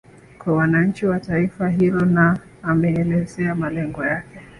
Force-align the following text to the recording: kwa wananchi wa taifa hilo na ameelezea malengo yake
kwa 0.39 0.53
wananchi 0.53 1.05
wa 1.05 1.19
taifa 1.19 1.69
hilo 1.69 1.99
na 2.05 2.39
ameelezea 2.63 3.55
malengo 3.55 4.05
yake 4.05 4.39